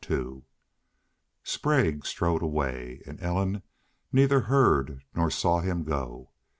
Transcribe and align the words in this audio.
Sprague 1.43 2.07
strode 2.07 2.41
away, 2.41 3.01
and 3.05 3.21
Ellen 3.21 3.61
neither 4.11 4.39
heard 4.49 5.03
nor 5.13 5.29
saw 5.29 5.59
him 5.59 5.83
go. 5.83 6.31